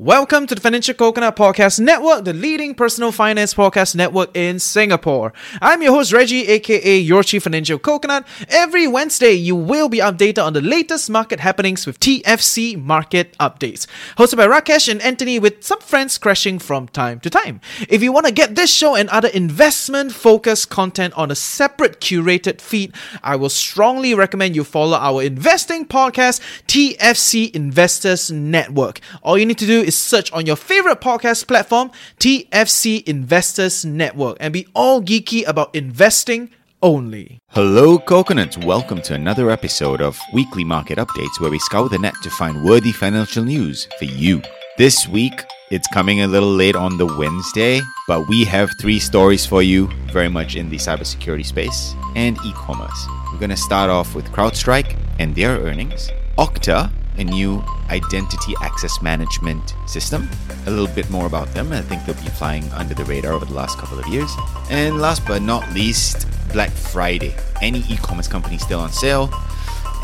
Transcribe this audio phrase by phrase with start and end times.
[0.00, 5.32] Welcome to the Financial Coconut Podcast Network, the leading personal finance podcast network in Singapore.
[5.60, 8.24] I'm your host, Reggie, aka Your Chief Financial Coconut.
[8.48, 13.88] Every Wednesday, you will be updated on the latest market happenings with TFC Market Updates.
[14.16, 17.60] Hosted by Rakesh and Anthony, with some friends crashing from time to time.
[17.88, 22.00] If you want to get this show and other investment focused content on a separate
[22.00, 29.00] curated feed, I will strongly recommend you follow our investing podcast, TFC Investors Network.
[29.24, 31.90] All you need to do is search on your favorite podcast platform,
[32.20, 36.50] TFC Investors Network, and be all geeky about investing
[36.82, 37.40] only.
[37.48, 38.58] Hello, coconuts.
[38.58, 42.62] Welcome to another episode of Weekly Market Updates, where we scour the net to find
[42.64, 44.42] worthy financial news for you.
[44.76, 49.46] This week, it's coming a little late on the Wednesday, but we have three stories
[49.46, 53.06] for you, very much in the cybersecurity space and e commerce.
[53.32, 59.02] We're going to start off with CrowdStrike and their earnings, Okta, a new identity access
[59.02, 60.28] management system.
[60.66, 61.72] A little bit more about them.
[61.72, 64.30] I think they'll be flying under the radar over the last couple of years.
[64.70, 67.34] And last but not least, Black Friday.
[67.60, 69.30] Any e commerce company still on sale?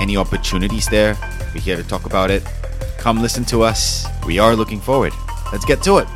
[0.00, 1.16] Any opportunities there?
[1.54, 2.42] We're here to talk about it.
[2.98, 4.06] Come listen to us.
[4.26, 5.12] We are looking forward.
[5.52, 6.08] Let's get to it.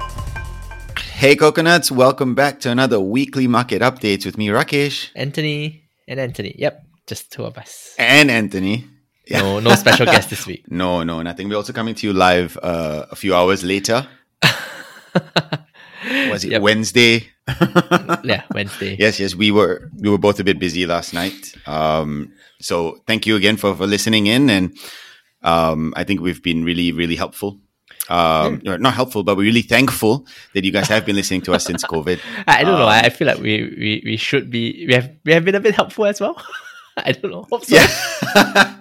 [1.13, 1.91] Hey, coconuts.
[1.91, 5.11] Welcome back to another weekly market updates with me, Rakesh.
[5.15, 6.55] Anthony and Anthony.
[6.59, 7.95] Yep, just two of us.
[7.99, 8.87] And Anthony.
[9.29, 9.41] Yeah.
[9.41, 10.71] No, no special guest this week.
[10.71, 11.49] No, no, nothing.
[11.49, 14.07] We're also coming to you live uh, a few hours later.
[16.31, 16.63] Was it Yep.
[16.63, 17.29] Wednesday?
[18.25, 18.97] yeah, Wednesday.
[18.99, 19.35] Yes, yes.
[19.35, 21.55] We were we were both a bit busy last night.
[21.67, 24.77] Um, so thank you again for, for listening in, and
[25.43, 27.59] um, I think we've been really really helpful.
[28.09, 31.65] Um, Not helpful, but we're really thankful that you guys have been listening to us
[31.65, 32.19] since COVID.
[32.47, 32.85] I, don't know.
[32.85, 35.55] Um, I, I feel like we, we we should be we have we have been
[35.57, 36.41] a bit helpful as well.
[36.97, 37.47] I don't know.
[37.51, 37.77] Hope so.
[37.77, 38.75] Yeah.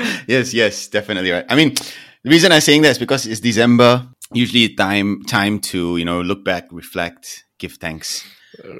[0.26, 1.44] yes, yes, definitely right.
[1.48, 1.74] I mean,
[2.24, 4.06] the reason I'm saying that is because it's December.
[4.32, 8.24] Usually, time time to you know look back, reflect, give thanks.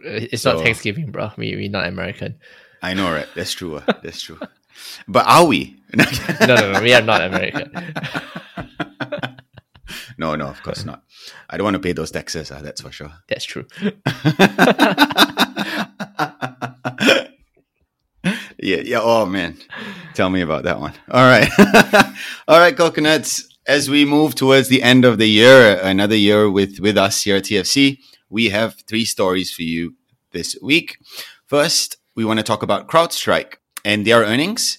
[0.04, 1.32] It's So- not Thanksgiving, bro.
[1.36, 2.38] We we not American.
[2.82, 3.28] I know, right?
[3.34, 3.76] That's true.
[3.76, 4.38] uh, That's true.
[5.09, 5.76] But are we?
[5.94, 6.04] No,
[6.47, 6.80] no, no.
[6.82, 7.70] We are not American.
[10.19, 11.03] no, no, of course not.
[11.50, 12.50] I don't want to pay those taxes.
[12.50, 13.10] Uh, that's for sure.
[13.28, 13.66] That's true.
[18.62, 19.00] Yeah, yeah.
[19.03, 19.56] Oh man,
[20.15, 20.93] tell me about that one.
[21.10, 21.48] All right,
[22.48, 23.47] all right, coconuts.
[23.66, 27.37] As we move towards the end of the year, another year with with us here
[27.37, 27.98] at TFC,
[28.28, 29.94] we have three stories for you
[30.32, 30.98] this week.
[31.47, 33.54] First, we want to talk about CrowdStrike
[33.84, 34.78] and their earnings.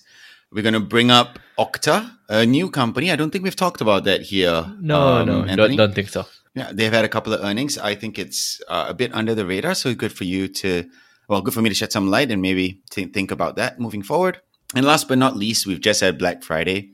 [0.52, 3.12] We're going to bring up Okta, a new company.
[3.12, 4.66] I don't think we've talked about that here.
[4.80, 6.26] No, um, no, don't, don't think so.
[6.54, 7.78] Yeah, they've had a couple of earnings.
[7.78, 10.90] I think it's uh, a bit under the radar, so good for you to,
[11.32, 14.04] well, good for me to shed some light and maybe thi- think about that moving
[14.04, 14.42] forward.
[14.76, 16.92] And last but not least, we've just had Black Friday.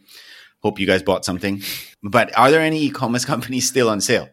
[0.62, 1.64] Hope you guys bought something.
[2.03, 4.30] But are there any e-commerce companies still on sale?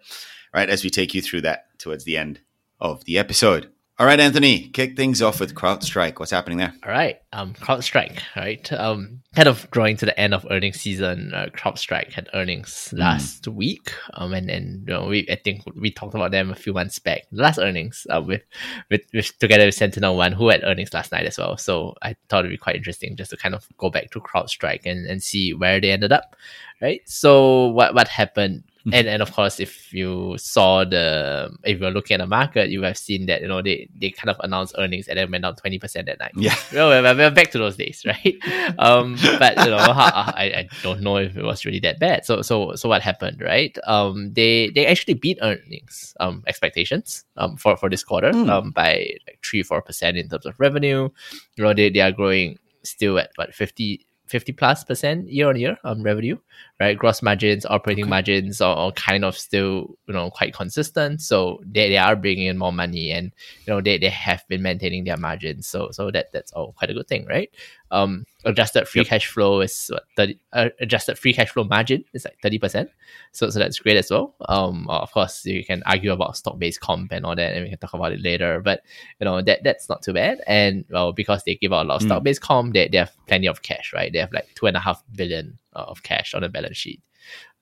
[0.52, 2.40] Right, as we take you through that towards the end
[2.78, 3.72] of the episode.
[3.96, 6.18] All right, Anthony, kick things off with CrowdStrike.
[6.18, 6.74] What's happening there?
[6.84, 8.72] All right, um, CrowdStrike, right?
[8.72, 11.32] Um, kind of drawing to the end of earnings season.
[11.32, 15.92] Uh, CrowdStrike had earnings last week, um, and and you know, we I think we
[15.92, 17.22] talked about them a few months back.
[17.30, 18.42] Last earnings, uh, with
[18.90, 21.56] with, with together with Sentinel One, who had earnings last night as well.
[21.56, 24.86] So I thought it'd be quite interesting just to kind of go back to CrowdStrike
[24.86, 26.34] and and see where they ended up,
[26.82, 27.00] right?
[27.04, 28.64] So what what happened?
[28.92, 32.82] And and of course, if you saw the if you're looking at the market, you
[32.82, 35.56] have seen that you know they they kind of announced earnings and then went down
[35.56, 36.32] twenty percent that night.
[36.36, 36.54] Yeah.
[36.72, 38.36] well, we're, we're back to those days, right?
[38.78, 42.26] Um, but you know, I, I don't know if it was really that bad.
[42.26, 43.76] So so so what happened, right?
[43.86, 48.50] Um, they they actually beat earnings um expectations um for for this quarter Hmm.
[48.50, 51.08] um by like three four percent in terms of revenue.
[51.56, 55.56] You know, they they are growing still at what 50 50 plus percent year on
[55.56, 56.36] year um revenue
[56.84, 61.60] right gross margins operating margins are, are kind of still you know quite consistent so
[61.64, 63.32] they, they are bringing in more money and
[63.66, 66.90] you know they, they have been maintaining their margins so so that that's all quite
[66.90, 67.50] a good thing right
[67.90, 72.24] Um, adjusted free cash flow is what, 30, uh, adjusted free cash flow margin is
[72.24, 72.88] like thirty percent.
[73.32, 74.34] So so that's great as well.
[74.48, 77.70] Um, of course you can argue about stock based comp and all that, and we
[77.70, 78.60] can talk about it later.
[78.68, 78.82] But
[79.20, 80.42] you know that that's not too bad.
[80.48, 83.14] And well, because they give out a lot of stock based comp, they, they have
[83.28, 84.12] plenty of cash, right?
[84.12, 87.00] They have like two and a half billion of cash on the balance sheet.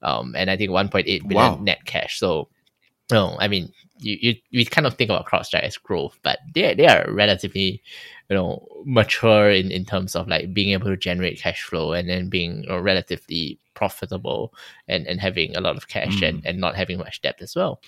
[0.02, 1.58] Um, and I think 1.8 billion Wow.
[1.62, 2.18] net cash.
[2.18, 2.48] So,
[3.10, 6.74] no, I mean, you, you we kind of think about CrowdStrike as growth, but they
[6.74, 7.82] they are relatively,
[8.28, 12.08] you know, mature in, in terms of like being able to generate cash flow and
[12.08, 14.52] then being you know, relatively profitable
[14.88, 16.28] and, and having a lot of cash Mm.
[16.28, 17.80] and, and not having much debt as well.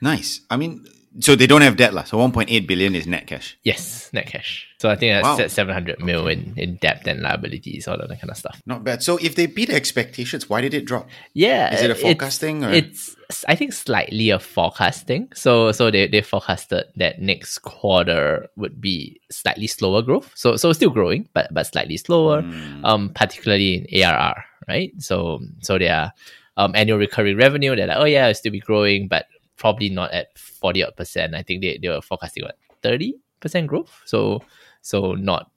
[0.00, 0.40] Nice.
[0.50, 0.84] I mean,
[1.20, 2.02] so they don't have debt, lah.
[2.04, 3.56] So 1.8 billion is net cash.
[3.62, 4.66] Yes, net cash.
[4.78, 5.44] So I think that's Wow.
[5.44, 8.60] at 700 mil in, in debt and liabilities, all of that kind of stuff.
[8.66, 9.02] Not bad.
[9.02, 11.08] So if they beat expectations, why did it drop?
[11.32, 13.14] Yeah, Is it a it's- forecasting or- It's
[13.48, 15.32] I think slightly a forecasting.
[15.34, 20.30] So so they, they forecasted that next quarter would be slightly slower growth.
[20.34, 22.42] So so still growing, but but slightly slower.
[22.42, 22.84] Hmm.
[22.84, 24.92] Um, particularly in ARR, right?
[24.98, 26.12] So so their
[26.56, 29.26] um annual recurring revenue, they're like, oh yeah, it'll still be growing, but
[29.64, 31.34] probably not at forty odd percent.
[31.34, 33.98] I think they, they were forecasting what thirty percent growth.
[34.04, 34.42] So
[34.82, 35.50] so not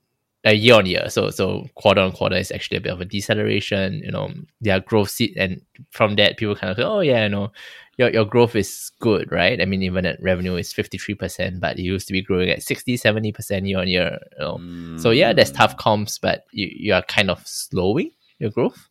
[0.45, 1.09] uh, year on year.
[1.09, 4.01] So so quarter on quarter is actually a bit of a deceleration.
[4.06, 4.31] You know,
[4.62, 5.62] their growth seat, and
[5.92, 7.51] from that people kind of say, oh yeah, you know,
[7.98, 9.62] your your growth is good, right?
[9.62, 12.50] I mean, even at revenue is fifty three percent, but it used to be growing
[12.50, 14.19] at 60 70 percent year on year.
[14.39, 18.51] You know, so yeah, there's tough comps, but you you are kind of slowing your
[18.51, 18.88] growth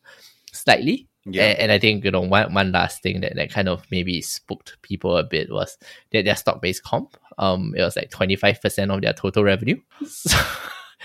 [0.52, 1.08] slightly.
[1.28, 1.44] Yeah.
[1.44, 4.20] And, and I think you know one, one last thing that, that kind of maybe
[4.23, 5.76] spooked people a bit was
[6.12, 7.17] that their stock based comp.
[7.38, 9.81] Um, it was like twenty five percent of their total revenue.
[10.06, 10.37] So,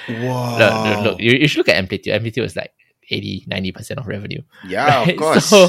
[0.09, 0.57] Wow.
[0.57, 2.13] look, look, look, you, you should look at amplitude.
[2.13, 2.71] Amplitude is like
[3.09, 4.41] 80 90 percent of revenue.
[4.65, 5.45] Yeah, of course.
[5.45, 5.67] So,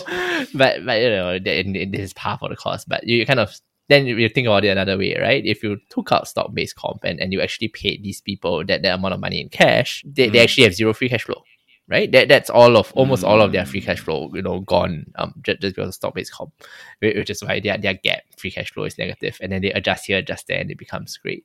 [0.54, 2.88] but but you know, th- and- and this is half of the cost.
[2.88, 3.54] But you kind of
[3.88, 5.44] then you think about it another way, right?
[5.44, 8.80] If you took out stock based comp and, and you actually paid these people that,
[8.82, 10.42] that amount of money in cash, they, they Mm.
[10.44, 11.42] actually have zero free cash flow.
[11.88, 13.84] Right, that that's all of almost all of their free Mm.
[13.84, 16.52] cash flow, you know, gone um just, just because of stock based comp,
[17.00, 20.06] which is why their their GAAP free cash flow is negative, and then they adjust
[20.06, 21.44] here, adjust there, and it becomes great.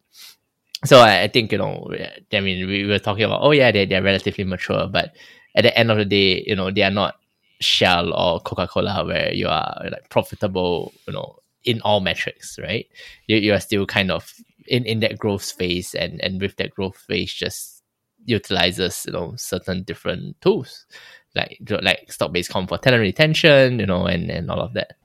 [0.85, 1.91] So I, I think you know,
[2.31, 5.15] I mean, we were talking about oh yeah, they they're relatively mature, but
[5.55, 7.15] at the end of the day, you know, they are not
[7.59, 12.85] Shell or Coca Cola where you are like profitable, you know, in all metrics, right?
[13.25, 14.31] You you are still kind of
[14.67, 17.76] in, in that growth phase, and and with that growth phase, just
[18.25, 20.85] utilizes you know certain different tools
[21.37, 24.97] like like stock based comp for talent retention, you know, and and all of that.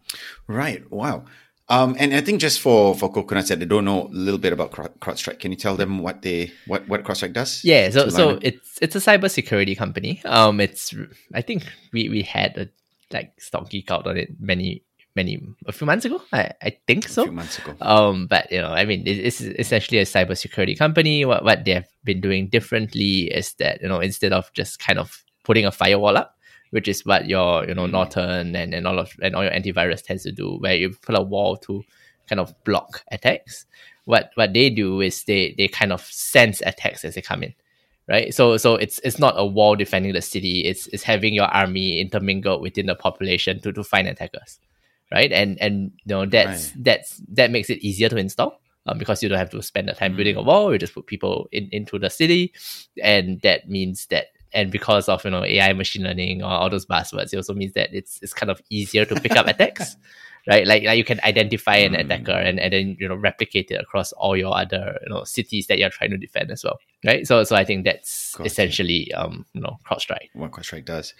[0.49, 0.91] Right.
[0.91, 1.25] Wow.
[1.69, 4.53] Um, and I think just for for coconuts that they don't know a little bit
[4.53, 7.65] about Crowd- CrowdStrike, can you tell them what they what what CrowdStrike does?
[7.65, 10.21] Yeah, so so it's it's a cybersecurity company.
[10.25, 10.95] Um, it's
[11.33, 12.69] I think we we had a
[13.13, 14.83] like stock geek out on it many
[15.15, 16.23] many a few months ago.
[16.33, 17.25] I I think a so.
[17.25, 17.75] few months ago.
[17.81, 21.25] Um, but you know, I mean, it- it's essentially a cybersecurity company.
[21.25, 24.99] What what they have been doing differently is that you know instead of just kind
[24.99, 26.37] of putting a firewall up,
[26.71, 30.03] which is what your you know Norton and, and all of and all your antivirus
[30.05, 31.83] tends to do, where you put a wall to
[32.29, 33.67] kind of block attacks.
[34.05, 37.55] What what they do is they they kind of sense attacks as they come in.
[38.09, 40.63] Right, so so it's it's not a wall defending the city.
[40.67, 44.59] It's it's having your army intermingled within the population to, to find attackers
[45.13, 45.31] right?
[45.31, 49.29] And and you know that's that's that makes it easier to install um, because you
[49.29, 50.73] don't have to spend the time building a wall.
[50.73, 52.53] You just put people in into the city,
[53.03, 56.87] and that means that and because of you know AI, machine learning, or all those
[56.87, 59.97] buzzwords, it also means that it's it's kind of easier to pick up attacks.
[60.45, 63.81] Right, like, like you can identify an attacker and, and then you know replicate it
[63.81, 67.25] across all your other you know cities that you're trying to defend as well, right?
[67.25, 70.31] So so I think that's essentially um you know CrowdStrike.
[70.35, 71.15] what CrowdStrike does.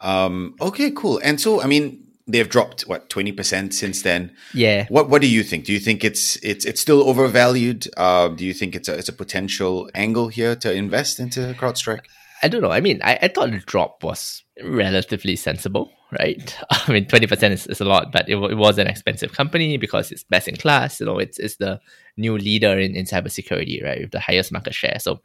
[0.00, 1.20] Um, okay, cool.
[1.22, 4.30] And so, I mean, they've dropped what twenty percent since then.
[4.54, 5.64] Yeah, What What do you think?
[5.64, 7.88] Do you think it's it's it's still overvalued?
[7.96, 12.04] Uh, do you think it's a it's a potential angle here to invest into CrowdStrike?
[12.42, 12.70] I don't know.
[12.70, 16.56] I mean, I, I thought the drop was relatively sensible, right?
[16.70, 20.12] I mean, 20% is, is a lot, but it, it was an expensive company because
[20.12, 21.00] it's best in class.
[21.00, 21.80] You know, it's, it's the
[22.16, 24.02] new leader in, in cybersecurity, right?
[24.02, 24.98] With the highest market share.
[25.00, 25.20] So,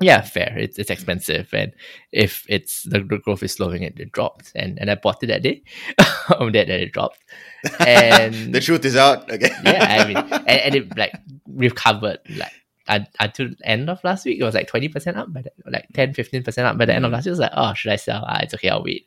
[0.00, 0.54] yeah, fair.
[0.56, 1.48] It's, it's expensive.
[1.52, 1.72] And
[2.12, 4.52] if it's the, growth is slowing, it, it dropped.
[4.54, 5.62] And, and I bought it that day.
[6.38, 7.24] on that, that it dropped.
[7.80, 9.52] And the truth is out again.
[9.64, 11.12] yeah, I mean, and, and it like
[11.46, 12.52] recovered like
[12.86, 14.38] un- until the end of last week.
[14.40, 16.94] It was like twenty percent up by the, like 10 15 percent up by the
[16.94, 17.28] end of last week.
[17.28, 18.24] It was like, oh, should I sell?
[18.26, 19.06] Ah, it's okay, I'll wait,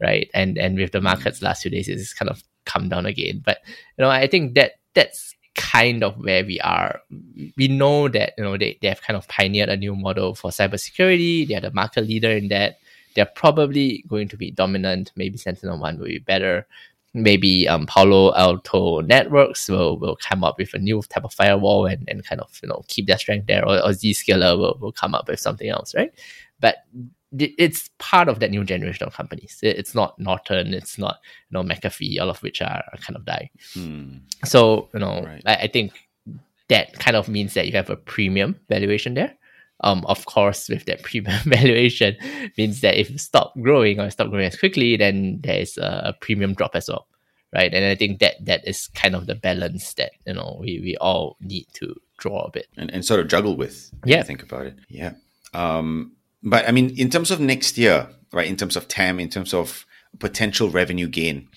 [0.00, 0.28] right?
[0.34, 3.42] And and with the markets last few days, it's kind of come down again.
[3.44, 3.58] But
[3.98, 7.00] you know, I think that that's kind of where we are.
[7.56, 10.50] We know that you know they, they have kind of pioneered a new model for
[10.50, 11.46] cybersecurity.
[11.46, 12.78] They are the market leader in that.
[13.14, 15.12] They're probably going to be dominant.
[15.16, 16.66] Maybe Sentinel One will be better
[17.14, 21.84] maybe um, Palo Alto Networks will, will come up with a new type of firewall
[21.84, 24.92] and, and kind of you know keep their strength there, or, or Zscaler will, will
[24.92, 26.10] come up with something else, right?
[26.62, 26.76] but
[27.38, 29.58] it's part of that new generation of companies.
[29.62, 31.18] It's not Norton, it's not
[31.50, 33.50] you know McAfee, all of which are, kind of die.
[33.74, 34.18] Hmm.
[34.44, 35.42] So you know, Right.
[35.46, 35.92] I, I think
[36.68, 39.34] that kind of means that you have a premium valuation there.
[39.84, 42.16] Um, of course, with that premium valuation,
[42.56, 46.02] means that if you stop growing or stop growing as quickly, then there is a,
[46.04, 47.08] a premium drop as well,
[47.52, 47.72] right?
[47.74, 50.96] And I think that that is kind of the balance that you know we, we
[51.00, 52.66] all need to draw a bit.
[52.76, 53.90] and, and sort of juggle with.
[54.00, 54.22] when you Yeah.
[54.22, 54.76] think about it.
[54.88, 55.14] Yeah.
[55.52, 56.12] Um,
[56.42, 58.46] but I mean, in terms of next year, right?
[58.46, 59.86] In terms of TAM, in terms of
[60.18, 61.48] potential revenue gain,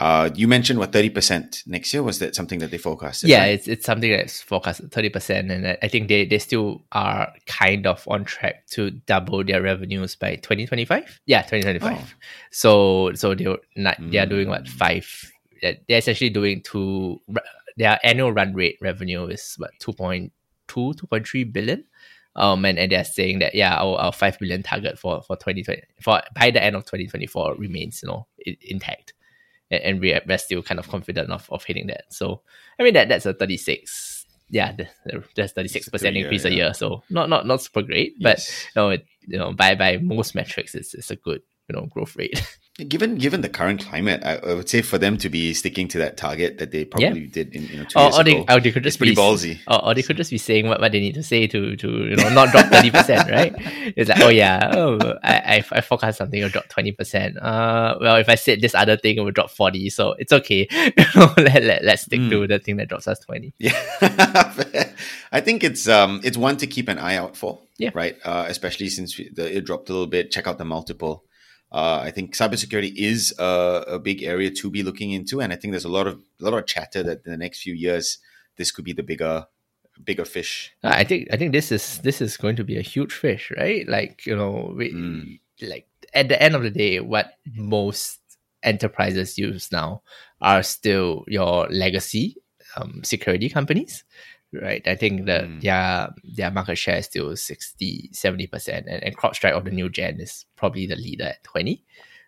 [0.00, 2.02] uh, you mentioned what thirty percent next year.
[2.02, 3.28] Was that something that they forecasted?
[3.28, 3.50] Yeah, right?
[3.50, 7.86] it's it's something that's forecasted thirty percent, and I- think they, they still are kind
[7.86, 11.20] of on track to double their revenues by twenty twenty five.
[11.26, 11.98] Yeah, twenty twenty five.
[12.00, 12.24] Oh.
[12.50, 13.44] So so they
[13.76, 15.06] not they are doing what five?
[15.60, 17.20] They're they're essentially doing two.
[17.76, 20.30] Their annual run rate revenue is what 2.2,
[20.68, 21.84] 2.3 billion.
[22.36, 25.62] Um, and, and they're saying that yeah, our, our five billion target for for twenty
[25.64, 29.14] twenty for by the end of twenty twenty four remains you know i- intact
[29.70, 32.04] and, and we're still kind of confident of, of hitting that.
[32.10, 32.42] So
[32.78, 34.26] I mean that that's a thirty six.
[34.48, 34.74] Yeah,
[35.36, 36.56] that's thirty six percent increase a yeah.
[36.56, 36.74] year.
[36.74, 38.66] So not not not super great, but Yes.
[38.74, 41.86] you know, it, you know by by most metrics, it's, it's a good you know
[41.86, 42.42] growth rate.
[42.88, 45.98] Given given the current climate, I, I would say for them to be sticking to
[45.98, 48.54] that target that they probably did in you know two or, years or, they, ago,
[48.54, 49.58] or they could just pretty be ballsy.
[49.68, 51.88] Or, or they could just be saying what, what they need to say to to
[51.88, 53.52] you know not drop thirty percent, right?
[53.96, 57.36] It's like oh yeah, oh I I, I forecast something will drop twenty percent.
[57.36, 60.66] Uh, well if I said this other thing it will drop forty, so it's okay.
[61.36, 62.30] let, let let's stick Hmm.
[62.30, 63.52] to the thing that drops us twenty.
[63.58, 63.76] Yeah,
[65.32, 67.58] I think it's um it's one to keep an eye out for.
[67.76, 67.90] Yeah.
[67.94, 68.16] Right.
[68.24, 70.30] Uh, especially since we, the, it dropped a little bit.
[70.30, 71.24] Check out the multiple.
[71.72, 75.56] Uh, I think cybersecurity is a, a big area to be looking into, and I
[75.56, 78.18] think there's a lot of a lot of chatter that in the next few years
[78.56, 79.46] this could be the bigger
[80.02, 80.72] bigger fish.
[80.82, 83.86] I think I think this is this is going to be a huge fish, right?
[83.88, 85.40] Like you know, we, Mm.
[85.62, 88.18] like at the end of the day, what most
[88.62, 90.02] enterprises use now
[90.40, 92.36] are still your legacy
[92.76, 94.04] um, security companies,
[94.52, 94.82] right?
[94.86, 95.60] I think that Mm.
[95.62, 99.88] their their market share is still 60 70 percent, and, and CrowdStrike of the new
[99.88, 101.84] gen is probably the leader at twenty.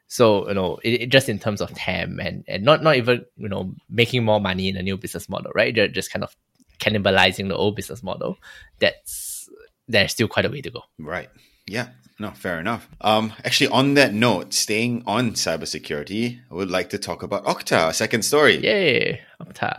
[0.06, 3.24] So you know, it, it just in terms of TAM and and not not even
[3.36, 5.74] you know making more money in a new business model, right?
[5.74, 6.36] They're just kind of
[6.78, 8.36] cannibalizing the old business model.
[8.78, 9.48] That's
[9.88, 10.82] there's still quite a way to go.
[10.98, 11.28] Right.
[11.66, 11.88] Yeah.
[12.18, 12.88] No, fair enough.
[13.00, 17.92] Um, actually, on that note, staying on cybersecurity, I would like to talk about Okta,
[17.94, 18.58] second story.
[18.62, 19.78] Yay, Okta.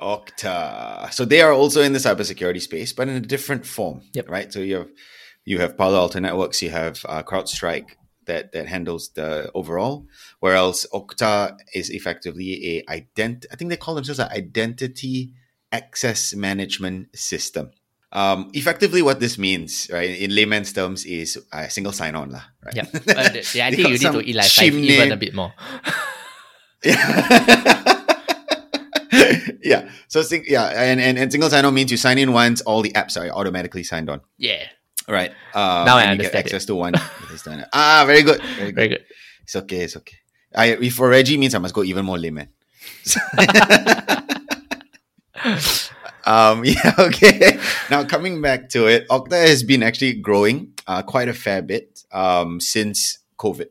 [0.00, 1.12] Okta.
[1.12, 4.02] So they are also in the cybersecurity space, but in a different form.
[4.14, 4.28] Yep.
[4.28, 4.52] Right.
[4.52, 4.88] So you have
[5.44, 10.06] you have Palo Alto Networks, you have uh, CrowdStrike that that handles the overall,
[10.40, 13.46] whereas Okta is effectively a ident.
[13.50, 15.32] I think they call themselves an identity
[15.72, 17.70] access management system.
[18.10, 22.44] Um, effectively, what this means, right, in layman's terms, is a single sign-on, lah.
[22.64, 22.76] Right.
[22.76, 25.52] Yeah, uh, yeah I think you need to chimney- even a bit more.
[26.84, 27.74] yeah.
[30.18, 32.90] So sing- yeah, and, and and single sign-on means you sign in once, all the
[32.92, 34.20] apps are automatically signed on.
[34.36, 34.64] Yeah,
[35.06, 35.30] Right.
[35.54, 36.94] Um, Now I and you get understand access to one.
[37.72, 38.42] ah, very good.
[38.42, 38.74] Very good.
[38.74, 39.04] very good.
[39.42, 39.80] It's okay.
[39.86, 40.16] It's okay.
[40.54, 42.48] I if for Reggie means I must go even more layman.
[46.26, 46.64] um.
[46.64, 46.92] Yeah.
[46.98, 47.58] Okay.
[47.90, 52.02] Now coming back to it, Okta has been actually growing uh, quite a fair bit
[52.12, 53.68] um since COVID,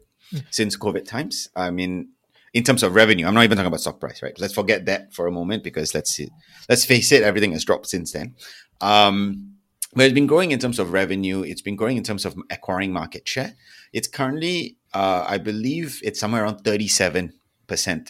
[0.49, 1.49] since COVID times.
[1.55, 2.09] I mean,
[2.57, 4.37] in terms of revenue, I'm not even talking about stock price, right?
[4.39, 6.29] Let's forget that for a moment because let's see,
[6.69, 8.35] let's face it, everything has dropped since then.
[8.81, 9.53] Um,
[9.95, 11.43] but it's been growing in terms of revenue.
[11.43, 13.53] It's been growing in terms of acquiring market share.
[13.93, 17.31] It's currently, uh, I believe, it's somewhere around 37%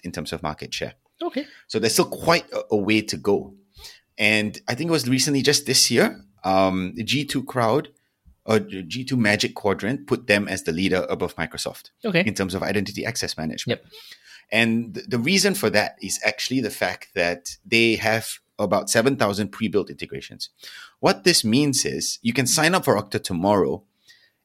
[0.03, 0.93] in terms of market share.
[1.21, 1.45] Okay.
[1.67, 3.53] So there's still quite a, a way to go.
[4.17, 7.89] And I think it was recently, just this year, um, the G2 Crowd
[8.45, 12.23] or G2 Magic Quadrant put them as the leader above Microsoft Okay.
[12.25, 13.81] in terms of identity access management.
[13.81, 13.91] Yep.
[14.51, 19.49] And th- the reason for that is actually the fact that they have about 7,000
[19.49, 20.49] pre built integrations.
[20.99, 23.83] What this means is you can sign up for Okta tomorrow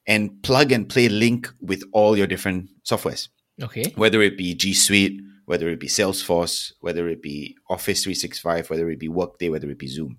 [0.05, 3.29] and plug and play link with all your different softwares,
[3.61, 3.93] Okay.
[3.95, 8.89] whether it be G Suite, whether it be Salesforce, whether it be Office 365, whether
[8.89, 10.17] it be Workday, whether it be Zoom.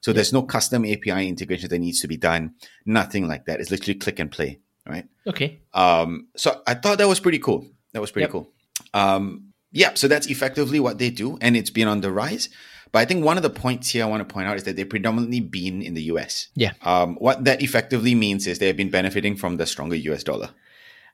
[0.00, 2.54] So there's no custom API integration that needs to be done.
[2.86, 3.60] Nothing like that.
[3.60, 5.06] It's literally click and play, right?
[5.26, 5.60] Okay.
[5.74, 7.66] Um, so I thought that was pretty cool.
[7.92, 8.32] That was pretty Yep.
[8.32, 8.50] cool.
[8.94, 12.48] Um, yeah, so that's effectively what they do, and it's been on the rise.
[12.90, 14.76] But I think one of the points here I want to point out is that
[14.76, 16.48] they've predominantly been in the US.
[16.54, 16.72] Yeah.
[16.82, 20.50] Um, what that effectively means is they have been benefiting from the stronger US dollar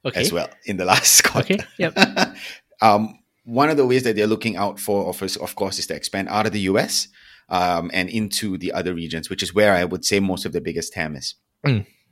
[0.05, 0.21] Okay.
[0.21, 1.55] as well in the last quarter.
[1.55, 1.65] Okay.
[1.79, 1.99] Yep.
[2.81, 5.87] um, one of the ways that they're looking out for, of course, of course, is
[5.89, 7.09] to expand out of the US
[7.49, 10.61] um, and into the other regions, which is where I would say most of the
[10.61, 11.35] biggest TAM is.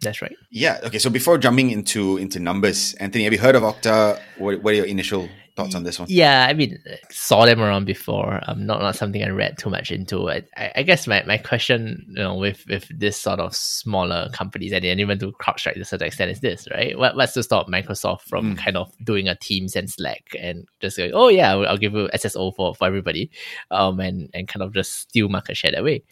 [0.00, 0.35] That's right.
[0.50, 0.81] Yeah.
[0.83, 0.99] Okay.
[0.99, 4.19] So before jumping into into numbers, Anthony, have you heard of Okta?
[4.38, 6.09] What, what are your initial thoughts on this one?
[6.11, 6.78] Yeah, I mean,
[7.11, 8.40] saw them around before.
[8.47, 10.30] Um, not not something I read too much into.
[10.30, 14.28] I, I, I guess my, my question, you know, with with this sort of smaller
[14.32, 16.99] companies and even to CrowdStrike to a certain extent is this, right?
[16.99, 20.97] What, what's to stop Microsoft from kind of doing a Teams and Slack and just
[20.97, 23.30] going, oh yeah, I'll, I'll give you SSO for, for everybody,
[23.71, 26.02] um, and and kind of just steal market share that way.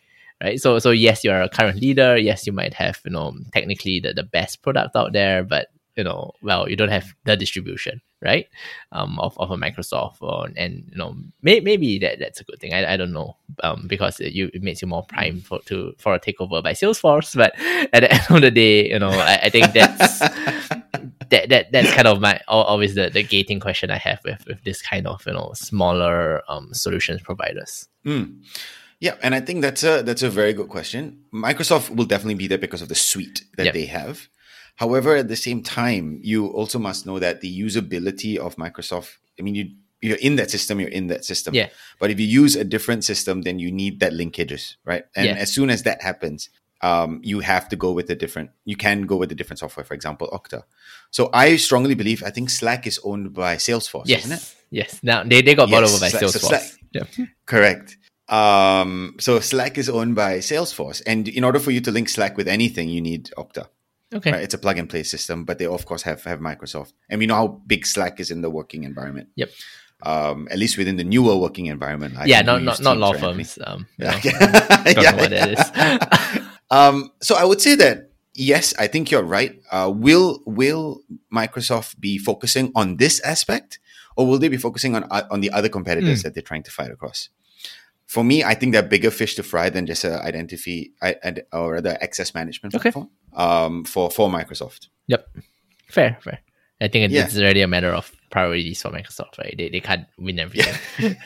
[0.42, 0.58] Right.
[0.58, 2.16] So so yes, you're a current leader.
[2.16, 5.68] Yes, you might have, you know, technically the, the best product out there, but
[6.00, 8.46] you know, well, you don't have the distribution, right?
[8.92, 11.10] Um, of, of a Microsoft or and you know,
[11.42, 12.72] may, maybe that that's a good thing.
[12.72, 13.36] I, I don't know.
[13.62, 16.72] Um, because it, you it makes you more prime for to for a takeover by
[16.72, 17.36] Salesforce.
[17.36, 17.52] But
[17.94, 20.18] at the end of the day, you know, I, I think that's
[21.30, 24.64] that, that that's kind of my always the, the gating question I have with, with
[24.64, 27.88] this kind of you know smaller um solutions providers.
[28.06, 28.42] Mm.
[29.00, 31.20] Yeah, and I think that's a that's a very good question.
[31.32, 33.74] Microsoft will definitely be there because of the suite that Yep.
[33.74, 34.28] they have.
[34.80, 39.10] However, at the same time, you also must know that the usability of Microsoft.
[39.38, 39.66] I mean, you
[40.02, 41.52] you're in that system, you're in that system.
[41.54, 41.68] Yeah.
[42.00, 45.04] But if you use a different system, then you need that linkages, right?
[45.14, 45.34] And Yeah.
[45.44, 46.48] as soon as that happens,
[46.80, 48.48] um, you have to go with a different.
[48.64, 49.84] You can go with a different software.
[49.84, 50.62] For example, Okta.
[51.10, 52.22] So I strongly believe.
[52.24, 54.40] I think Slack is owned by Salesforce, isn't it?
[54.40, 54.90] Yes, yes.
[55.02, 56.48] Now they, they got bought Yes, over by Slack- so Salesforce.
[56.48, 56.70] Slack-
[57.18, 57.26] yeah.
[57.44, 57.88] Correct.
[58.30, 62.38] Um, so Slack is owned by Salesforce, and in order for you to link Slack
[62.38, 63.66] with anything, you need Okta.
[64.12, 64.32] Okay.
[64.32, 64.42] Right?
[64.42, 67.26] It's a plug and play system, but they of course have have Microsoft, and we
[67.26, 69.28] know how big Slack is in the working environment.
[69.36, 69.50] Yep.
[70.02, 72.16] Um, at least within the newer working environment.
[72.16, 73.44] I yeah, not not not law Teams or anything.
[73.44, 73.58] firms.
[73.66, 74.12] Um, Yeah.
[74.12, 76.42] know, don't Yeah, know what that is.
[76.70, 79.60] Um, so I would say that yes, I think you're right.
[79.72, 81.02] Uh, will will
[81.34, 83.80] Microsoft be focusing on this aspect,
[84.16, 86.70] or will they be focusing on uh, on the other competitors that they're trying to
[86.70, 87.28] fight across?
[88.06, 91.42] For me, I think they're bigger fish to fry than just a identity I- I-
[91.52, 92.90] or rather access management Okay.
[92.90, 93.10] platform.
[93.34, 94.88] Um, for for Microsoft.
[95.06, 95.26] Yep.
[95.88, 96.40] Fair, fair.
[96.80, 97.24] I think it- Yeah.
[97.24, 99.54] it's already a matter of priorities for Microsoft, right?
[99.56, 101.16] They, they can't win everything.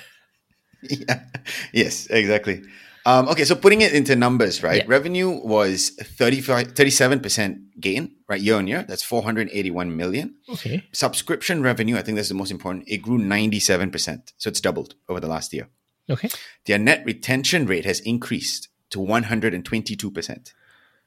[0.83, 1.21] yeah.
[1.73, 2.63] Yes, exactly.
[3.07, 4.79] Um, okay, so putting it into numbers, right?
[4.79, 4.85] Yeah.
[4.87, 8.83] Revenue was 35, 37% gain, right, year on year.
[8.89, 10.37] That's 481 million.
[10.49, 10.85] Okay.
[10.93, 12.85] Subscription revenue, I think that's the most important.
[12.89, 14.33] It grew 97%.
[14.39, 15.69] So it's doubled over the last year.
[16.09, 16.31] Okay.
[16.67, 20.53] Their net retention rate has increased to 122%,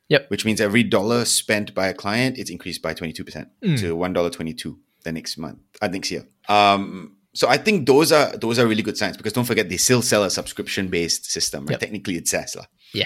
[0.10, 0.30] Yep.
[0.30, 3.80] which means every dollar spent by a client, it's increased by 22% Mm.
[3.80, 6.26] to $1.22 the next month, uh, next year.
[6.48, 9.78] Um, so I think those are those are really good signs because don't forget they
[9.78, 11.66] still sell a subscription based system.
[11.66, 11.72] Right?
[11.74, 11.80] Yep.
[11.82, 12.56] Technically, it's SaaS.
[12.94, 13.06] Yeah.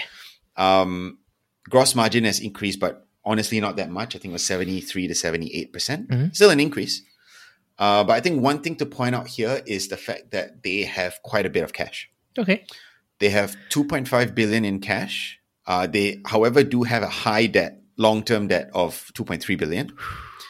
[0.56, 1.18] Um,
[1.68, 4.14] gross margin has increased, but honestly, not that much.
[4.16, 5.72] I think it was 73 to 78%.
[5.72, 6.34] percent Mhm.
[6.34, 7.02] Still an increase.
[7.78, 10.82] Uh, but I think one thing to point out here is the fact that they
[10.84, 12.08] have quite a bit of cash.
[12.38, 12.64] Okay.
[13.18, 15.38] They have 2.5 billion in cash.
[15.66, 19.92] Uh, they, however, do have a high debt, long-term debt of 2.3 billion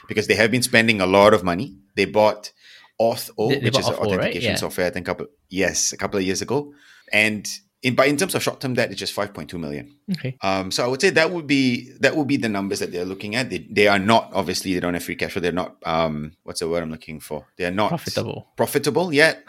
[0.09, 1.77] because they have been spending a lot of money.
[1.97, 2.53] They bought
[3.01, 4.07] Auth0, They- they which bought is an Auth0, right?
[4.19, 4.57] authentication Yeah.
[4.57, 4.87] software.
[4.87, 6.73] I think couple yes, a couple of years ago.
[7.13, 7.47] And
[7.83, 9.97] in but in terms of short-term debt, it's just 5.2 million.
[10.13, 10.37] Okay.
[10.41, 13.05] Um, so I would say that would be that would be the numbers that they're
[13.05, 13.51] looking at.
[13.51, 15.43] They, they are not obviously they don't have free cash flow.
[15.43, 17.47] They're not um, what's the word I'm looking for?
[17.59, 18.49] They're not Profitable.
[18.57, 19.43] profitable yet.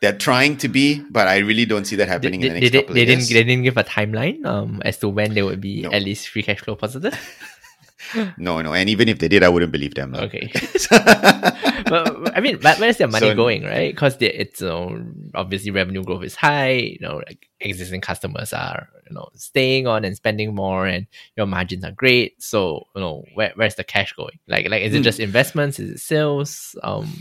[0.00, 2.72] They're trying to be, but I really don't see that happening they, in the next
[2.72, 3.28] they, couple they of didn't years.
[3.30, 5.90] they didn't give a timeline um as to when they would be No.
[5.90, 7.14] at least free cash flow positive.
[8.38, 8.72] No, no.
[8.72, 10.14] And even if they did, I wouldn't believe them.
[10.14, 10.48] Okay.
[10.90, 13.92] but I mean, but where's their money So- going, right?
[13.92, 16.70] Because it's you know, obviously revenue growth is high.
[16.72, 21.06] You know, like existing customers are you know staying on and spending more, and
[21.36, 22.42] your margins are great.
[22.42, 24.38] So you know, where, where's the cash going?
[24.46, 25.02] Like, like is it Hmm.
[25.02, 25.78] just investments?
[25.78, 26.76] Is it sales?
[26.82, 27.12] Um,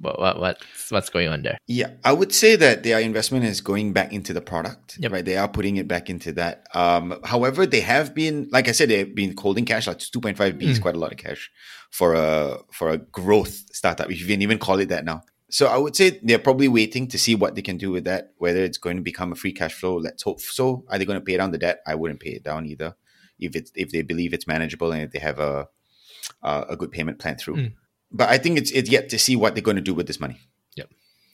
[0.00, 1.58] what, what what's what's going on there?
[1.66, 4.96] Yeah, I would say that their investment is going back into the product.
[5.00, 5.12] Yep.
[5.12, 6.66] Right, they are putting it back into that.
[6.74, 9.86] Um, however, they have been, like I said, they've been holding cash.
[9.86, 10.82] Like two point five b is Mm.
[10.82, 11.50] quite a lot of cash
[11.90, 15.22] for a for a growth startup, if you can even call it that now.
[15.50, 18.32] So I would say they're probably waiting to see what they can do with that.
[18.36, 20.84] Whether it's going to become a free cash flow, let's hope so.
[20.88, 21.80] Are they going to pay down the debt?
[21.86, 22.94] I wouldn't pay it down either.
[23.40, 25.68] If it's if they believe it's manageable and if they have a
[26.42, 27.56] a, a good payment plan through.
[27.56, 27.72] Mm.
[28.10, 30.20] But I think it's it's yet to see what they're going to do with this
[30.20, 30.40] money.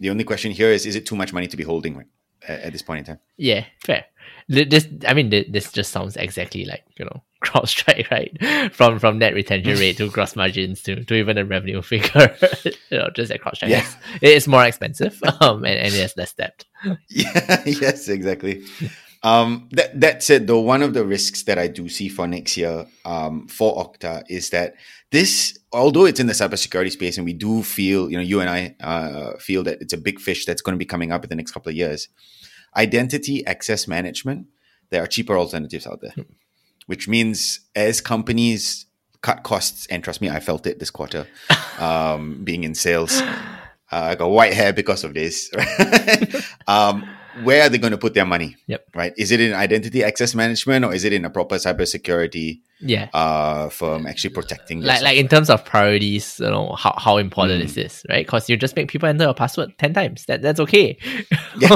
[0.00, 2.06] the only question here is: Is it too much money to be holding right,
[2.48, 3.20] at, at this point in time?
[3.36, 4.04] Yeah, fair.
[4.50, 8.74] Th- This, I mean, this just sounds exactly like you know CrowdStrike, right?
[8.74, 12.36] From from net retention rate to gross margins to, to even a revenue figure,
[12.90, 13.68] you know, just like CrowdStrike.
[13.70, 13.84] Yeah.
[13.86, 16.64] Yes, it is more expensive, um, and, and it has less debt.
[17.08, 18.64] Yeah, yes, exactly.
[19.24, 22.58] Um, that that said, though, one of the risks that I do see for next
[22.58, 24.74] year, um, for Okta is that
[25.10, 28.50] this, although it's in the cybersecurity space, and we do feel, you know, you and
[28.50, 31.30] I uh, feel that it's a big fish that's going to be coming up in
[31.30, 32.08] the next couple of years.
[32.76, 34.46] Identity access management,
[34.90, 36.14] there are cheaper alternatives out there,
[36.86, 38.84] which means as companies
[39.22, 41.26] cut costs, and trust me, I felt it this quarter,
[41.78, 43.22] um, being in sales.
[43.22, 43.30] Uh,
[43.90, 45.50] I got white hair because of this.
[46.66, 47.08] um,
[47.42, 48.56] where are they going to put their money?
[48.68, 48.86] Yep.
[48.94, 49.12] Right?
[49.16, 53.08] Is it in identity access management or is it in a proper cybersecurity Yeah.
[53.12, 54.82] uh, firm actually protecting?
[54.82, 57.66] like like in terms of priorities, you know, how, how important Mm.
[57.66, 58.24] is this, right?
[58.24, 60.24] Because you just make people enter a password ten times.
[60.26, 60.96] That that's okay.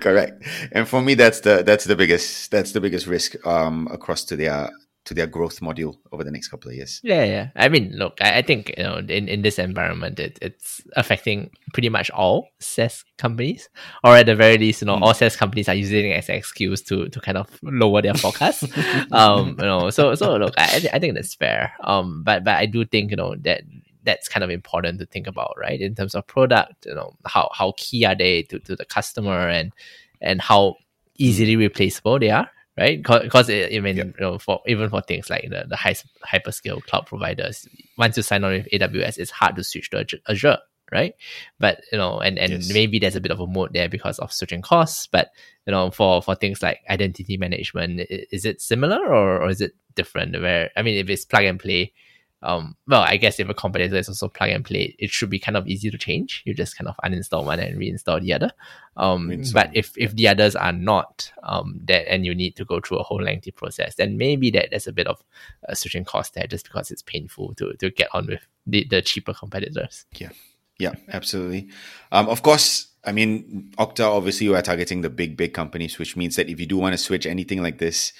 [0.00, 0.42] Correct.
[0.72, 4.36] And for me, that's the that's the biggest that's the biggest risk um, across to
[4.36, 4.70] their
[5.08, 7.00] to their growth module over the next couple of years.
[7.02, 7.48] Yeah, yeah.
[7.56, 11.50] I mean, look, I, I think you know, in, in this environment, it, it's affecting
[11.72, 13.70] pretty much all SaaS companies,
[14.04, 16.34] or at the very least, you know, all SaaS companies are using it as an
[16.34, 18.64] excuse to to kind of lower their forecast.
[19.12, 21.72] um, you know, so so look, I I I think that's fair.
[21.82, 23.62] Um, but but I do think you know that
[24.04, 25.80] that's kind of important to think about, right?
[25.80, 29.48] In terms of product, you know, how how key are they to, to the customer
[29.48, 29.72] and
[30.20, 30.76] and how
[31.16, 33.02] easily replaceable they are, right?
[33.02, 37.06] Because I mean, you know, for even for things like the the high, hyperscale cloud
[37.06, 40.58] providers, once you sign on with AWS, it's hard to switch to Azure- Azure,
[40.92, 41.14] right?
[41.58, 42.72] But you know, and and Yes.
[42.72, 45.06] maybe there's a bit of a moat there because of switching costs.
[45.06, 45.30] But
[45.66, 49.72] you know, for for things like identity management, is it similar or or is it
[49.94, 50.40] different?
[50.40, 51.92] Where I mean, if it's plug and play.
[52.42, 55.38] Um, well, I guess if a competitor is also plug and play, it should be
[55.38, 56.42] kind of easy to change.
[56.44, 58.52] You just kind of uninstall one and reinstall the other.
[58.96, 62.80] Um, but if if the others are not, um, that and you need to go
[62.80, 65.22] through a whole lengthy process, then maybe that there's a bit of
[65.68, 69.02] a switching cost there, just because it's painful to to get on with the, the
[69.02, 70.04] cheaper competitors.
[70.16, 70.30] Yeah,
[70.78, 71.68] yeah, absolutely.
[72.12, 76.16] Um, of course, I mean, Okta, obviously, you are targeting the big, big companies, which
[76.16, 78.12] means that if you do want to switch anything like this,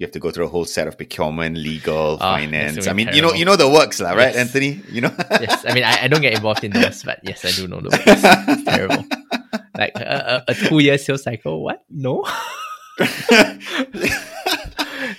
[0.00, 2.88] you have to go through a whole set of procurement, legal, Ah, finance.
[2.88, 4.48] I mean, you know, you know the works, lah, right, Yes.
[4.48, 4.80] Anthony?
[4.88, 5.12] You know,
[5.44, 7.80] yes, I mean I, I don't get involved in those, but yes, I do know
[7.84, 7.92] those.
[7.92, 9.04] It's terrible.
[9.76, 11.62] Like a, a, a two year sales cycle.
[11.64, 11.84] What?
[11.88, 12.24] No.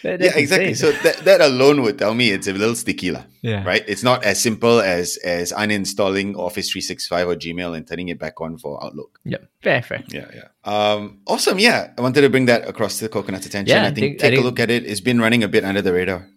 [0.03, 0.69] That- yeah, exactly.
[0.69, 0.93] insane.
[0.93, 3.23] So that, that alone would tell me it's a little sticky, lah.
[3.41, 3.83] yeah, Right?
[3.87, 8.41] It's not as simple as as uninstalling Office 365 or Gmail and turning it back
[8.41, 9.19] on for Outlook.
[9.25, 9.41] Yep.
[9.61, 10.03] Fair, fair.
[10.09, 10.47] Yeah, yeah.
[10.63, 11.59] Um, awesome.
[11.59, 13.75] Yeah, I wanted to bring that across to Coconut's attention.
[13.75, 14.85] Yeah, I I think, think- I take a look at it.
[14.85, 16.27] It's been running a bit under the radar.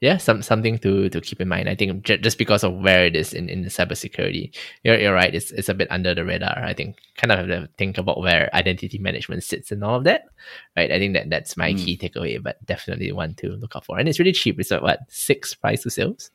[0.00, 1.68] Yeah, some something to to keep in mind.
[1.68, 5.14] I think j- just because of where it is in in the cybersecurity, you're you're
[5.14, 5.34] right.
[5.34, 6.56] It's it's a bit under the radar.
[6.62, 10.04] I think kind of have to think about where identity management sits and all of
[10.04, 10.22] that,
[10.76, 10.90] right?
[10.92, 11.84] I think that that's my Mm.
[11.84, 12.42] key takeaway.
[12.42, 14.60] But definitely one to look out for, and it's really cheap.
[14.60, 16.30] It's at what six price to sales.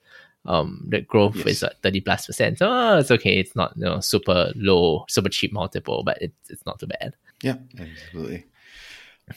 [0.45, 1.47] Um, the growth Yes.
[1.47, 2.59] is at thirty plus percent.
[2.59, 3.39] So oh, it's okay.
[3.39, 7.15] It's not you know super low, super cheap multiple, but it's it's not too bad.
[7.41, 8.45] Yeah, absolutely.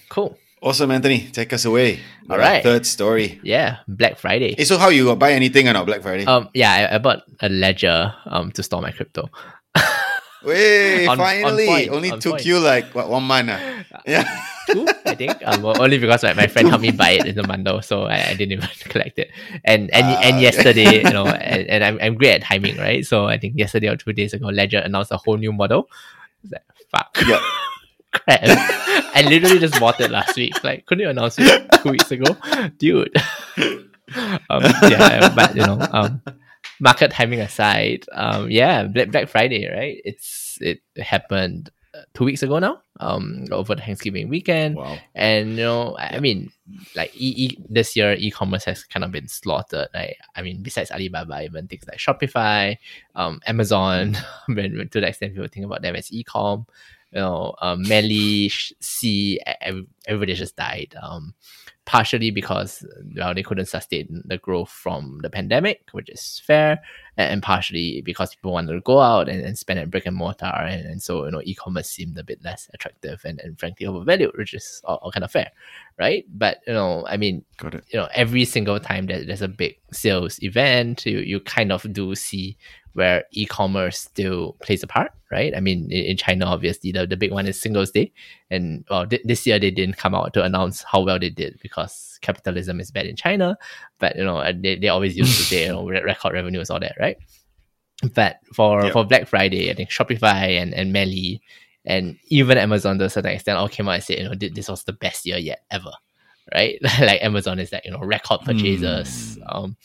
[0.08, 0.36] Cool.
[0.62, 1.28] Awesome, Anthony.
[1.30, 2.00] Take us away.
[2.30, 2.62] All right.
[2.62, 3.38] Third story.
[3.42, 4.54] Yeah, Black Friday.
[4.56, 6.24] Hey, so how you buy anything on Black Friday?
[6.24, 9.28] Um, yeah, I, I bought a ledger um to store my crypto.
[10.42, 11.66] Wait, on- on finally.
[11.66, 12.46] point, Only on took point.
[12.46, 13.50] you like what one month?
[13.50, 14.00] ah?
[14.06, 14.24] Yeah.
[14.70, 15.36] two, I think.
[15.44, 18.04] Um, well, only because my, my friend helped me buy it in the bundle, so
[18.04, 19.30] I, I didn't even collect it.
[19.64, 23.04] And and, Ah, and yesterday, you know, and, and I'm, I'm great at timing, right?
[23.04, 25.88] So I think yesterday or two days ago, Ledger announced a whole new model.
[26.50, 27.16] Like, fuck.
[27.26, 27.40] yeah.
[28.24, 28.40] Crap.
[29.14, 30.62] I literally just bought it last week.
[30.64, 32.36] Like, couldn't you announce it two weeks ago?
[32.78, 33.14] Dude.
[34.50, 36.22] um, yeah, but you know, um,
[36.80, 40.00] market timing aside, um, yeah, Black, Black Friday, right?
[40.04, 44.76] It's it happened uh, two weeks ago now, um, over the Thanksgiving weekend.
[44.76, 44.98] Wow.
[45.14, 46.50] And you know, I mean,
[46.94, 49.88] like e- e- this year, e-commerce has kind of been slaughtered.
[49.94, 52.76] Like, I mean, besides Alibaba, even things like Shopify,
[53.14, 56.66] um, Amazon, when- to the extent people think about them as e-com,
[57.16, 58.50] you know, um, MELI,
[58.80, 59.40] Sea,
[60.06, 60.94] everybody just died.
[61.00, 61.34] Um,
[61.86, 66.80] partially because well, they couldn't sustain the growth from the pandemic, which is fair,
[67.16, 70.16] and, and partially because people wanted to go out and, and spend at brick and
[70.16, 73.86] mortar, and, and so you know, e-commerce seemed a bit less attractive and, and frankly
[73.86, 75.50] overvalued, which is all, all kind of fair,
[75.98, 76.26] right?
[76.34, 77.84] But you know, I mean, Got it.
[77.88, 81.90] you know, every single time that there's a big sales event, you, you kind of
[81.92, 82.58] do see
[82.94, 85.54] where e-commerce still plays a part, right?
[85.56, 88.12] I mean, in, in China, obviously, the, the big one is Singles Day.
[88.50, 91.58] And well, th- this year they didn't come out to announce how well they did
[91.62, 93.56] because capitalism is bad in China.
[93.98, 96.96] But, you know, they, they always used to say, you know, record revenues, all that,
[96.98, 97.16] right?
[98.14, 98.92] but for Yep.
[98.92, 101.40] for Black Friday, I think Shopify and and MELI
[101.84, 104.50] and even Amazon to a certain extent all came out and said, you know, thi-
[104.50, 105.92] this was the best year yet ever,
[106.54, 106.78] right?
[107.00, 109.38] like Amazon is that you know record purchases.
[109.46, 109.76] Um,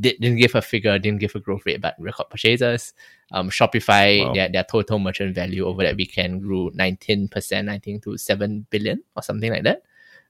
[0.00, 2.92] di- didn't give a figure, didn't give a growth rate, but record purchases.
[3.32, 4.34] Um, Shopify, Wow.
[4.34, 8.66] their their total merchant value over that weekend grew nineteen percent, I think, to seven
[8.70, 9.82] billion or something like that.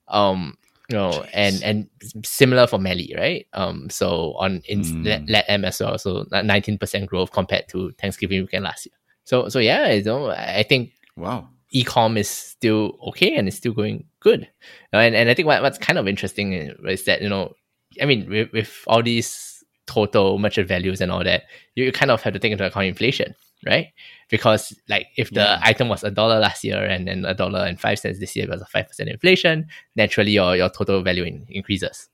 [0.08, 0.56] Um,
[0.88, 1.88] you know, and and
[2.24, 3.46] similar for MELI, right?
[3.52, 5.04] Um, so on in Mm.
[5.04, 8.94] let, let M as well, so nineteen percent growth compared to Thanksgiving weekend last year.
[9.24, 11.48] So so yeah, you know, I think Wow.
[11.74, 14.48] ecom is still okay and it's still going good.
[14.92, 17.54] Uh, And and I think what, what's kind of interesting is, is that you know,
[18.00, 22.10] I mean, with, with all these total merchant values and all that, you, you kind
[22.10, 23.86] of have to take into account inflation, right?
[24.28, 25.60] Because like if the Yeah.
[25.62, 28.46] item was a dollar last year and then a dollar and five cents this year
[28.46, 32.08] because of five percent inflation, naturally your your total value in, increases.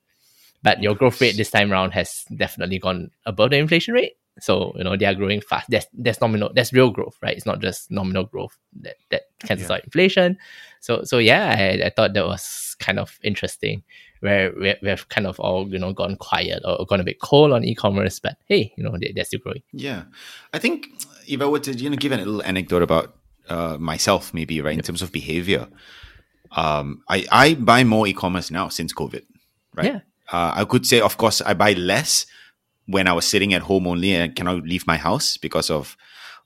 [0.63, 4.13] But your growth rate this time around has definitely gone above the inflation rate.
[4.41, 5.71] So you know they are growing fast.
[5.71, 6.51] That's that's nominal.
[6.55, 7.37] That's real growth, right?
[7.37, 9.77] It's not just nominal growth that that cancels Yeah.
[9.77, 10.39] out inflation.
[10.81, 13.83] So so yeah, I, I thought that was kind of interesting.
[14.21, 17.21] Where we, we have kind of all you know gone quiet or gone a bit
[17.21, 19.63] cold on e-commerce, but hey, you know they, they're still growing.
[19.73, 20.05] Yeah,
[20.53, 20.89] I think
[21.29, 23.17] if I were to you know give a little anecdote about
[23.49, 25.69] uh, myself, maybe right in terms of behavior,
[26.57, 29.23] um, I I buy more e-commerce now since COVID,
[29.75, 29.87] right?
[29.87, 30.01] Yeah.
[30.33, 32.27] Uh, I could say, of course, I buy less
[32.87, 35.97] when I was sitting at home only and cannot leave my house because of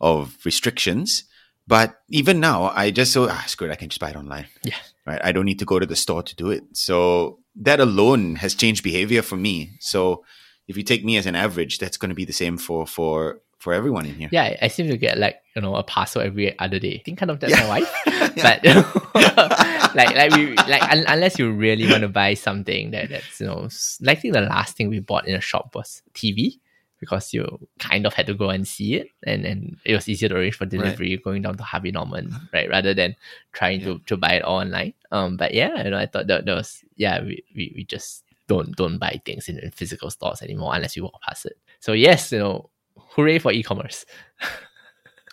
[0.01, 1.25] of restrictions.
[1.67, 4.47] But even now, I just so ah, screw it, I can just buy it online.
[4.63, 4.77] Yeah.
[5.07, 5.21] right.
[5.23, 6.65] I don't need to go to the store to do it.
[6.73, 9.73] So that alone has changed behavior for me.
[9.81, 10.25] So
[10.67, 13.41] if you take me as an average, that's going to be the same for for
[13.59, 14.29] for everyone in here.
[14.33, 16.99] Yeah, I- seem to get like you know a parcel every other day.
[17.01, 17.67] I think kind of that's Yeah.
[17.67, 17.93] my wife,
[18.37, 18.65] but
[19.95, 23.47] like like we like un- unless you really want to buy something that that's you
[23.47, 23.69] know
[24.01, 26.59] like I think the last thing we bought in a shop was TV
[27.01, 27.47] because you
[27.79, 30.57] kind of had to go and see it and and it was easier to arrange
[30.57, 33.15] for delivery going down to Harvey Norman right rather than
[33.53, 34.95] trying to to buy it all online.
[35.11, 38.25] Um, but yeah, you know I thought that, that was yeah we, we, we just
[38.47, 41.57] don't don't buy things in, in physical stores anymore unless you walk past it.
[41.81, 42.71] So yes, you know,
[43.11, 44.05] hooray for e-commerce.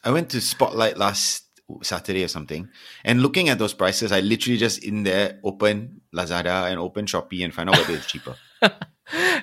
[0.04, 1.46] I went to Spotlight last
[1.82, 2.70] Saturday or something,
[3.04, 7.44] and looking at those prices, I literally just in there open Lazada and open Shopee
[7.44, 8.36] and find out whether it's cheaper.
[8.62, 8.72] I,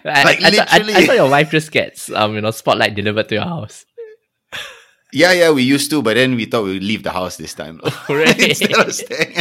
[0.05, 3.29] Like, I, thought, I, I thought your wife just gets um you know spotlight delivered
[3.29, 3.87] to your house.
[5.13, 7.53] Yeah, yeah, we used to, but then we thought we would leave the house this
[7.53, 8.35] time Hooray.
[8.39, 9.37] instead of staying.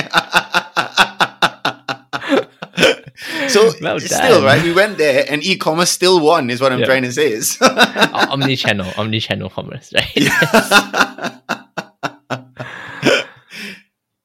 [3.54, 4.62] So Well still, right?
[4.64, 6.50] We went there, and e-commerce still won.
[6.50, 6.86] Is what I'm Yeah.
[6.86, 7.32] trying to say.
[7.40, 10.12] Is omni channel, omni channel commerce, right?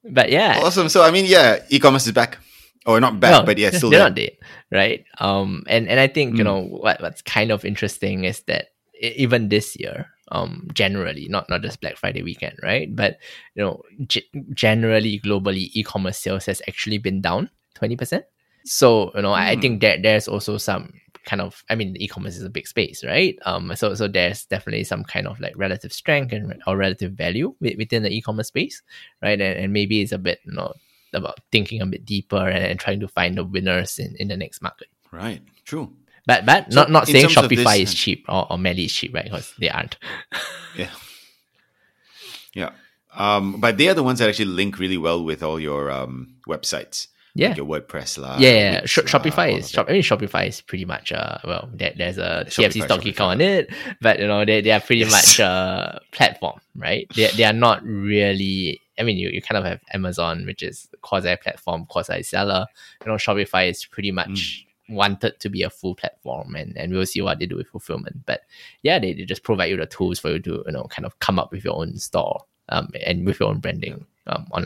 [0.03, 0.89] but yeah, awesome.
[0.89, 2.37] So I mean, yeah, e-commerce is back,
[2.85, 4.09] or not back, No, but yeah, still they're there.
[4.09, 4.31] not dead,
[4.71, 5.03] right?
[5.19, 6.47] Um, and and I think you Mm.
[6.47, 8.67] know what what's kind of interesting is that
[9.01, 12.87] even this year, um, generally, not not just Black Friday weekend, right?
[12.93, 13.17] But
[13.55, 18.25] you know, g- generally, globally, e-commerce sales has actually been down twenty percent.
[18.67, 19.61] So you know, I I Mm.
[19.61, 20.93] think that there's also some
[21.25, 23.37] kind of I mean, e-commerce is a big space, right?
[23.45, 27.53] Um, so so there's definitely some kind of like relative strength and or relative value
[27.59, 28.81] wi- within the e-commerce space,
[29.21, 29.39] right?
[29.39, 30.73] And, and maybe it's a bit you know
[31.13, 34.37] about thinking a bit deeper and, and trying to find the winners in, in the
[34.37, 34.87] next market.
[35.11, 35.41] Right.
[35.65, 35.93] True.
[36.25, 39.13] But but So not not saying Shopify this- is cheap or, or MELI is cheap,
[39.13, 39.23] right?
[39.23, 39.97] Because they aren't.
[40.77, 40.91] Yeah.
[42.53, 42.71] Yeah.
[43.15, 46.35] Um, but they are the ones that actually link really well with all your um,
[46.47, 47.07] websites.
[47.37, 47.49] Yeah.
[47.49, 48.37] Like your WordPress lah.
[48.39, 48.81] yeah, yeah.
[48.81, 49.85] Wix Sh- Shopify all is Shop.
[49.89, 53.21] I mean Shopify is pretty much uh well there, there's a TFC stock Shopify.
[53.21, 53.69] on it,
[54.01, 55.11] but you know they, they are pretty Yes.
[55.11, 57.05] much a platform, right?
[57.15, 60.89] They they are not really I mean you, you kind of have Amazon, which is
[61.01, 62.65] quasi platform, quasi seller.
[63.05, 64.95] You know, Shopify is pretty much Mm.
[64.95, 68.25] wanted to be a full platform and, and we'll see what they do with fulfillment.
[68.25, 68.41] But
[68.83, 71.19] yeah, they, they just provide you the tools for you to, you know, kind of
[71.19, 74.65] come up with your own store um and with your own branding um on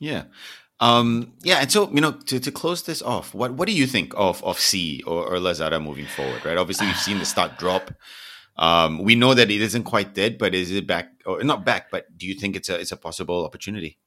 [0.00, 0.24] Yeah.
[0.78, 3.86] Um, yeah, and so you know, to, to close this off, what what do you
[3.86, 6.44] think of of Sea or, or Lazada moving forward?
[6.44, 7.94] Right, obviously we've seen the stock drop.
[8.58, 11.90] Um, we know that it isn't quite dead, but is it back or not back?
[11.90, 13.98] But do you think it's a it's a possible opportunity?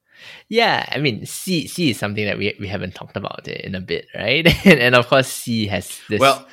[0.48, 3.80] Yeah, I mean, Sea Sea is something that we, we haven't talked about in a
[3.80, 4.46] bit, right?
[4.66, 6.20] and, and of course, Sea has this.
[6.20, 6.46] Well,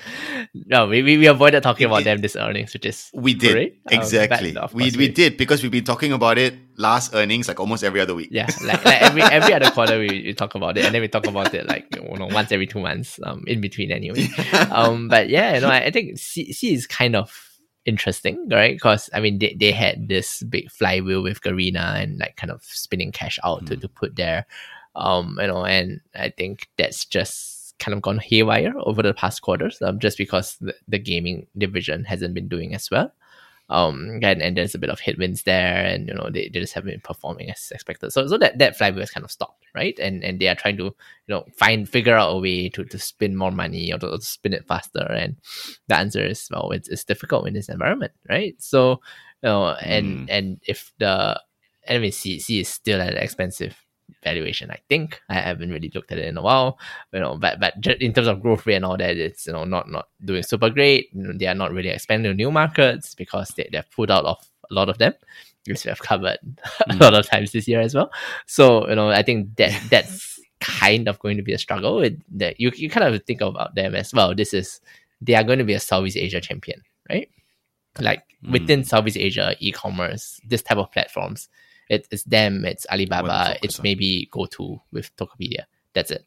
[0.53, 3.81] no, we, we, we avoided talking about them this earnings, which is we did great.
[3.91, 4.53] Um, exactly.
[4.53, 7.83] but of we we did because we've been talking about it last earnings like almost
[7.83, 8.29] every other week.
[8.31, 11.07] Yeah, like, like every every other quarter we, we talk about it, and then we
[11.07, 14.27] talk about it like you know once every two months, um, in between anyway.
[14.71, 17.46] um, but yeah, you know, I, I think Sea Sea is kind of
[17.87, 18.75] interesting, right?
[18.75, 22.63] Because I mean, they, they had this big flywheel with Garena and like kind of
[22.63, 24.45] spinning cash out to, to put there,
[24.95, 29.41] um, you know, and I think that's just kind of gone haywire over the past
[29.41, 33.11] quarters, um, just because the, the gaming division hasn't been doing as well.
[33.69, 36.73] Um, and, and there's a bit of headwinds there, and you know they, they just
[36.73, 38.11] haven't been performing as expected.
[38.11, 39.97] So so that that flywheel has kind of stopped, right?
[39.99, 40.93] And and they are trying to you
[41.27, 44.53] know find figure out a way to, to spin more money or to, to spin
[44.53, 45.03] it faster.
[45.03, 45.35] And
[45.87, 48.55] the answer is well, it's, it's difficult in this environment, right?
[48.59, 49.01] So
[49.43, 51.41] you know, and and if the
[51.89, 53.75] I mean Sea Sea is still at an expensive
[54.23, 54.71] valuation.
[54.71, 56.79] I think I haven't really looked at it in a while,
[57.13, 57.37] you know.
[57.37, 60.07] But but in terms of growth rate and all that, it's you know not not
[60.23, 61.09] doing super great.
[61.13, 64.25] You know, they are not really expanding to new markets because they they've pulled out
[64.25, 64.37] of
[64.69, 65.13] a lot of them,
[65.67, 66.39] which we have covered
[66.87, 66.99] a hmm.
[66.99, 68.11] lot of times this year as well.
[68.45, 72.01] So you know, I think that that's kind of going to be a struggle.
[72.01, 74.35] It, that you you kind of think about them as well.
[74.35, 74.79] This is
[75.21, 77.29] they are going to be a Southeast Asia champion, right?
[77.99, 78.51] Like hmm.
[78.51, 81.49] within Southeast Asia e-commerce, this type of platforms,
[81.89, 85.63] it, it's them, it's Alibaba, it's maybe GoTo with Tokopedia.
[85.93, 86.25] That's it,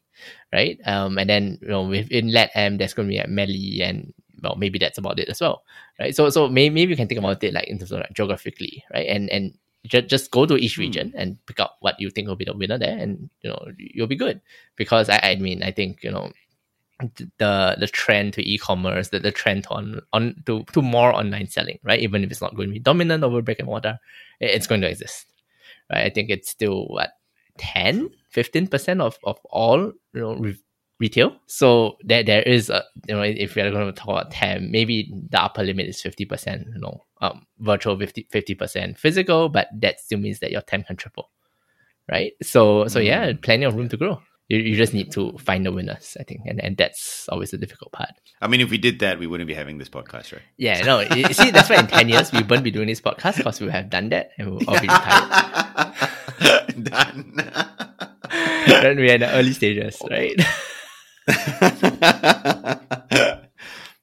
[0.53, 0.79] right?
[0.85, 4.55] Um, and then you know within LatAm, there's going to be like MELI and well,
[4.55, 5.63] maybe that's about it as well,
[5.99, 6.15] right?
[6.15, 8.83] So so maybe, maybe you can think about it like in terms of like geographically,
[8.93, 9.07] right?
[9.07, 12.35] And and just just go to each region and pick out what you think will
[12.35, 14.41] be the winner there, and you know you'll be good.
[14.75, 16.31] Because I, I mean, I think you know
[17.39, 21.79] the the trend to e-commerce, the, the trend on on to, to more online selling,
[21.83, 21.99] right?
[21.99, 23.99] Even if it's not going to be dominant over brick and mortar,
[24.39, 25.25] it- it's going to exist,
[25.91, 26.05] right?
[26.05, 27.11] I think it's still what
[27.57, 30.57] 10, 15 percent of of all you know re-
[30.99, 31.35] retail.
[31.47, 35.11] So there there is a you know if we're going to talk about ten, maybe
[35.29, 36.67] the upper limit is fifty percent.
[36.73, 40.95] You know, um, virtual 50 percent physical, but that still means that your ten can
[40.95, 41.29] triple,
[42.09, 42.33] right?
[42.41, 44.21] So so yeah, plenty of room to grow.
[44.49, 47.57] You, you just need to find the winners, I think, and, and that's always the
[47.57, 48.09] difficult part.
[48.41, 50.41] I mean, if we did that, we wouldn't be having this podcast, right?
[50.57, 53.37] Yeah, no, you see, that's why in 10 years we won't be doing this podcast
[53.37, 55.67] because we have done that and we'll all be retired.
[56.83, 57.33] Done.
[58.67, 60.35] then we're in the early stages, right?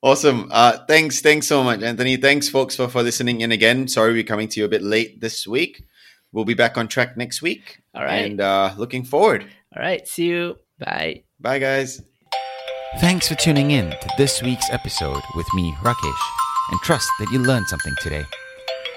[0.03, 0.49] awesome.
[0.51, 2.17] Uh, thanks, thanks so much, Anthony.
[2.17, 3.89] Thanks, folks, for, for listening in again.
[3.89, 5.85] Sorry we're coming to you a bit late this week.
[6.33, 7.81] We'll be back on track next week.
[7.95, 8.31] All right.
[8.31, 9.47] And uh, looking forward.
[9.77, 10.57] All right, see you.
[10.79, 11.25] Bye.
[11.41, 12.03] Bye, guys.
[13.01, 16.23] Thanks for tuning in to this week's episode with me, Rakesh,
[16.71, 18.25] and trust that you learned something today.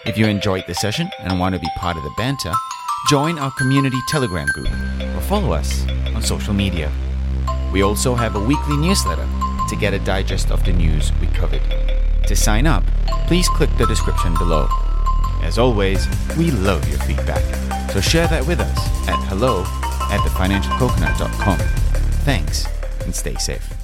[0.05, 2.53] If you enjoyed the session and want to be part of the banter,
[3.09, 4.71] join our community Telegram group
[5.15, 6.91] or follow us on social media.
[7.71, 9.27] We also have a weekly newsletter
[9.69, 11.61] to get a digest of the news we covered.
[12.27, 12.83] To sign up,
[13.27, 14.67] please click the description below.
[15.41, 17.43] As always, we love your feedback,
[17.91, 19.61] so share that with us at hello
[20.11, 21.57] at thefinancialcoconut.com.
[22.23, 22.67] Thanks
[23.05, 23.80] and stay safe.